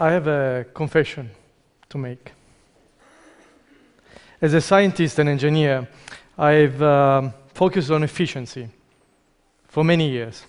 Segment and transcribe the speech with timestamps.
[0.00, 1.30] I have a confession
[1.90, 2.32] to make.
[4.40, 5.86] As a scientist and engineer,
[6.38, 8.70] I've um, focused on efficiency
[9.68, 10.46] for many years.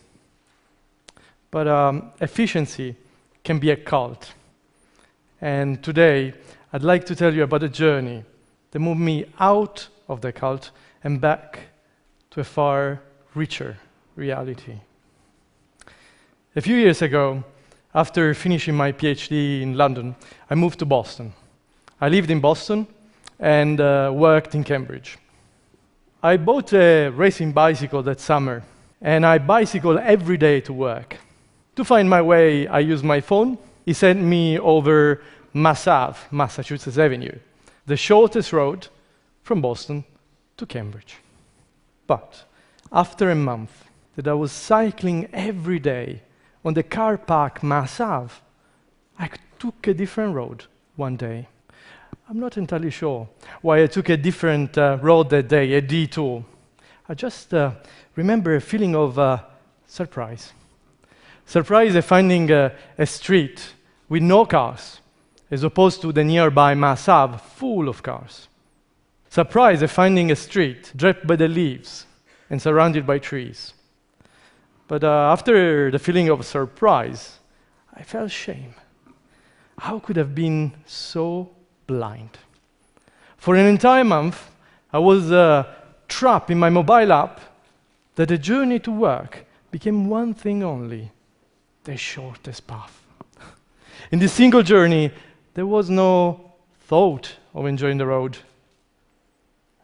[1.51, 2.95] But um, efficiency
[3.43, 4.31] can be a cult.
[5.41, 6.33] And today,
[6.71, 8.23] I'd like to tell you about a journey
[8.71, 10.71] that moved me out of the cult
[11.03, 11.59] and back
[12.29, 13.01] to a far
[13.35, 13.77] richer
[14.15, 14.79] reality.
[16.55, 17.43] A few years ago,
[17.93, 20.15] after finishing my PhD in London,
[20.49, 21.33] I moved to Boston.
[21.99, 22.87] I lived in Boston
[23.39, 25.17] and uh, worked in Cambridge.
[26.23, 28.63] I bought a racing bicycle that summer,
[29.01, 31.17] and I bicycle every day to work.
[31.75, 33.57] To find my way, I used my phone.
[33.85, 35.21] It sent me over
[35.53, 37.37] Mass Ave, Massachusetts Avenue,
[37.87, 38.87] the shortest road
[39.41, 40.03] from Boston
[40.57, 41.17] to Cambridge.
[42.07, 42.43] But
[42.91, 46.21] after a month that I was cycling every day
[46.63, 48.33] on the car park Ave,
[49.19, 51.47] I took a different road one day.
[52.29, 53.27] I'm not entirely sure
[53.61, 56.45] why I took a different uh, road that day, a detour.
[57.09, 57.71] I just uh,
[58.15, 59.39] remember a feeling of uh,
[59.85, 60.53] surprise.
[61.45, 63.73] Surprise at finding a street
[64.07, 65.01] with no cars,
[65.49, 68.47] as opposed to the nearby Mass Ave full of cars.
[69.29, 72.05] Surprise at finding a street draped by the leaves
[72.49, 73.73] and surrounded by trees.
[74.91, 77.39] But uh, after the feeling of surprise,
[77.95, 78.73] I felt shame.
[79.79, 81.49] How could I have been so
[81.87, 82.37] blind?
[83.37, 84.51] For an entire month,
[84.91, 85.63] I was uh,
[86.09, 87.39] trapped in my mobile app
[88.15, 91.09] that the journey to work became one thing only
[91.85, 93.01] the shortest path.
[94.11, 95.09] In this single journey,
[95.53, 98.39] there was no thought of enjoying the road,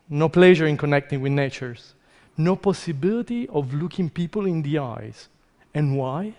[0.09, 1.93] no pleasure in connecting with natures,
[2.37, 5.27] no possibility of looking people in the eyes.
[5.73, 6.33] And why?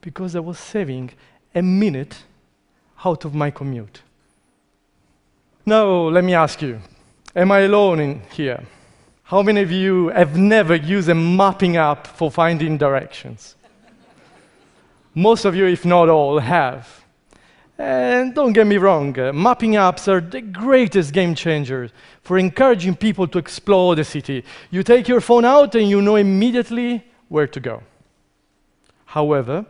[0.00, 1.10] Because I was saving
[1.54, 2.24] a minute
[3.04, 4.02] out of my commute.
[5.66, 6.80] Now, let me ask you
[7.36, 8.64] Am I alone in here?
[9.24, 13.54] How many of you have never used a mapping app for finding directions?
[15.14, 17.04] Most of you, if not all, have.
[17.78, 22.96] And don't get me wrong, uh, mapping apps are the greatest game changers for encouraging
[22.96, 24.44] people to explore the city.
[24.70, 27.82] You take your phone out and you know immediately where to go.
[29.04, 29.64] However,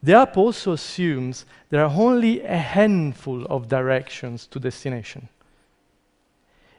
[0.00, 5.28] the app also assumes there are only a handful of directions to destination.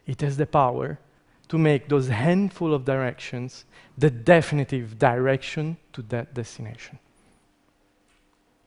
[0.06, 0.97] It has the power
[1.50, 3.66] to make those handful of directions
[3.97, 7.00] the definitive direction to that destination.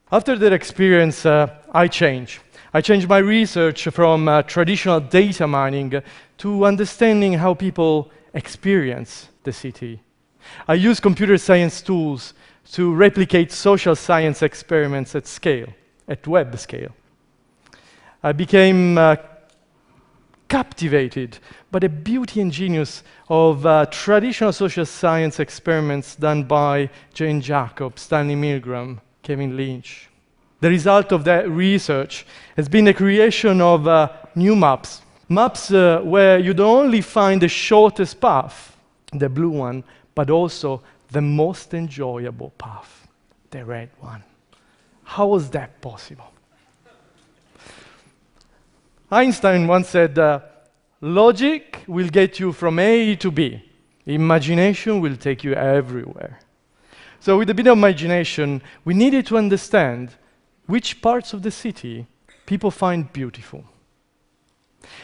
[0.09, 2.39] After that experience, uh, I changed.
[2.73, 6.01] I changed my research from uh, traditional data mining
[6.37, 10.01] to understanding how people experience the city.
[10.65, 12.33] I use computer science tools
[12.71, 15.67] to replicate social science experiments at scale,
[16.07, 16.95] at web scale.
[18.23, 19.17] I became uh,
[20.47, 21.39] captivated
[21.69, 28.03] by the beauty and genius of uh, traditional social science experiments done by Jane Jacobs,
[28.03, 30.07] Stanley Milgram, Kevin Lynch.
[30.61, 35.01] The result of that research has been the creation of uh, new maps.
[35.27, 38.77] Maps uh, where you don't only find the shortest path,
[39.11, 39.83] the blue one,
[40.15, 43.05] but also the most enjoyable path,
[43.51, 44.23] the red one.
[45.03, 46.31] How was that possible?
[49.11, 50.39] Einstein once said, uh,
[51.01, 53.61] Logic will get you from A to B,
[54.05, 56.39] imagination will take you everywhere.
[57.19, 60.15] So, with a bit of imagination, we needed to understand
[60.65, 62.05] which parts of the city
[62.45, 63.63] people find beautiful.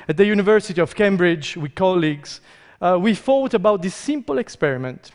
[0.08, 2.42] At the University of Cambridge, with colleagues,
[2.82, 5.12] uh, we thought about this simple experiment.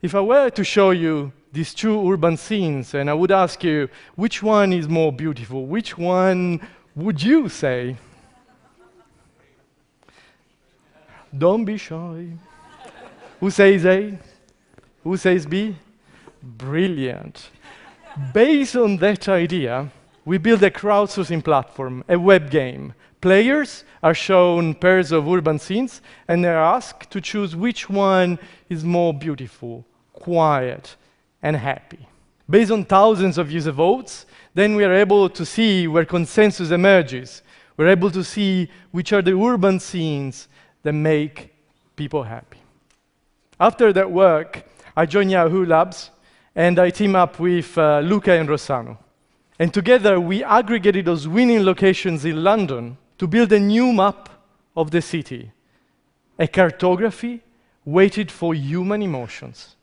[0.00, 3.88] If I were to show you these two urban scenes and I would ask you
[4.14, 6.60] which one is more beautiful, which one
[6.94, 7.96] would you say?
[11.36, 12.28] Don't be shy.
[13.40, 14.18] Who says A?
[15.04, 15.76] Who says B?
[16.42, 17.50] Brilliant.
[18.32, 19.90] Based on that idea,
[20.24, 22.94] we built a crowdsourcing platform, a web game.
[23.20, 28.38] Players are shown pairs of urban scenes and they're asked to choose which one
[28.68, 30.96] is more beautiful, quiet,
[31.42, 32.06] and happy.
[32.48, 37.42] Based on thousands of user votes, then we are able to see where consensus emerges.
[37.76, 40.48] We're able to see which are the urban scenes
[40.82, 41.54] that make
[41.96, 42.58] people happy.
[43.60, 44.64] After that work,
[44.96, 46.10] I joined Yahoo Labs
[46.58, 48.98] and I team up with uh, Luca and Rossano.
[49.60, 54.28] And together we aggregated those winning locations in London to build a new map
[54.76, 55.52] of the city,
[56.36, 57.42] a cartography
[57.84, 59.76] weighted for human emotions.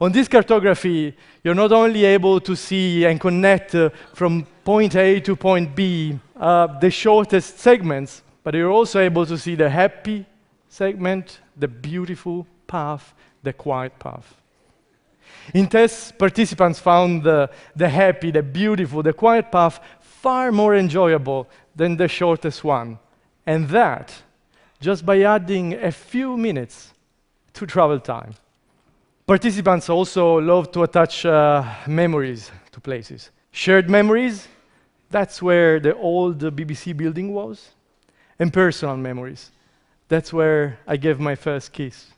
[0.00, 1.14] On this cartography,
[1.44, 6.18] you're not only able to see and connect uh, from point A to point B,
[6.34, 10.26] uh, the shortest segments, but you're also able to see the happy
[10.68, 13.14] segment, the beautiful path,
[13.44, 14.41] the quiet path.
[15.54, 21.48] In tests, participants found the, the happy, the beautiful, the quiet path far more enjoyable
[21.74, 22.98] than the shortest one.
[23.46, 24.22] And that
[24.82, 26.92] just by adding a few minutes
[27.54, 28.34] to travel time.
[29.26, 33.30] Participants also love to attach uh, memories to places.
[33.52, 34.48] Shared memories,
[35.08, 37.70] that's where the old BBC building was.
[38.38, 39.52] And personal memories,
[40.08, 42.08] that's where I gave my first kiss.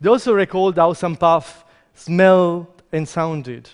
[0.00, 1.64] They also recalled how some path
[1.94, 3.68] smelled and sounded.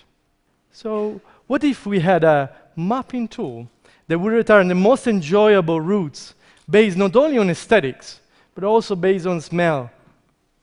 [0.71, 3.67] So, what if we had a mapping tool
[4.07, 6.35] that would return the most enjoyable routes
[6.69, 8.19] based not only on aesthetics,
[8.53, 9.89] but also based on smell,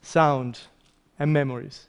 [0.03, 0.61] sound,
[1.19, 1.87] and memories?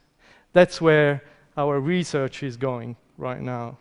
[0.52, 1.22] That's where
[1.56, 3.78] our research is going right now.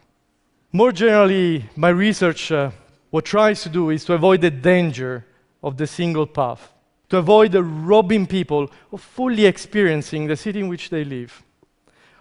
[0.71, 2.71] More generally, my research, uh,
[3.09, 5.25] what tries to do is to avoid the danger
[5.63, 6.73] of the single path,
[7.09, 11.44] to avoid the robbing people of fully experiencing the city in which they live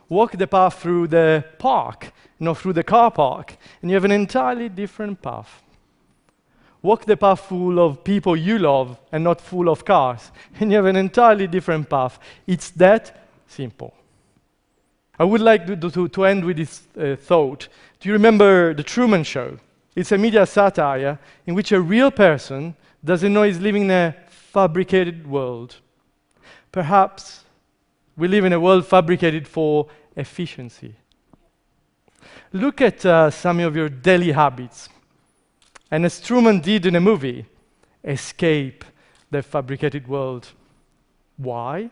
[0.08, 4.10] walk the path through the park, not through the car park, and you have an
[4.10, 5.62] entirely different path.
[6.82, 10.30] Walk the path full of people you love and not full of cars,
[10.60, 12.18] and you have an entirely different path.
[12.46, 13.94] It's that simple.
[15.18, 17.68] I would like to, to, to end with this uh, thought.
[18.00, 19.58] Do you remember The Truman Show?
[19.94, 22.74] It's a media satire in which a real person
[23.04, 25.76] doesn't know he's living in a fabricated world.
[26.72, 27.43] Perhaps
[28.16, 30.94] we live in a world fabricated for efficiency.
[32.52, 34.88] Look at uh, some of your daily habits.
[35.90, 37.46] And as Truman did in a movie,
[38.04, 38.84] escape
[39.30, 40.48] the fabricated world.
[41.36, 41.90] Why?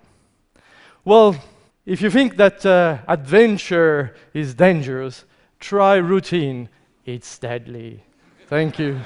[1.04, 1.36] Well,
[1.84, 5.24] if you think that uh, adventure is dangerous,
[5.58, 6.68] try routine.
[7.04, 8.04] It's deadly.
[8.46, 9.00] Thank you.